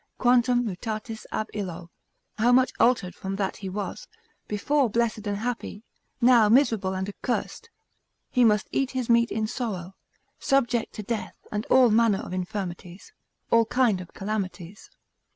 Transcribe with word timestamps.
Quantum 0.17 0.65
mutatus 0.65 1.27
ab 1.31 1.47
illo? 1.53 1.91
How 2.39 2.51
much 2.51 2.71
altered 2.79 3.13
from 3.13 3.35
that 3.35 3.57
he 3.57 3.69
was; 3.69 4.07
before 4.47 4.89
blessed 4.89 5.27
and 5.27 5.37
happy, 5.37 5.83
now 6.19 6.49
miserable 6.49 6.95
and 6.95 7.07
accursed; 7.07 7.69
He 8.31 8.43
must 8.43 8.67
eat 8.71 8.89
his 8.97 9.11
meat 9.11 9.29
in 9.31 9.45
sorrow, 9.45 9.93
subject 10.39 10.95
to 10.95 11.03
death 11.03 11.35
and 11.51 11.67
all 11.67 11.91
manner 11.91 12.17
of 12.21 12.33
infirmities, 12.33 13.13
all 13.51 13.65
kind 13.65 14.01
of 14.01 14.11
calamities. 14.15 14.89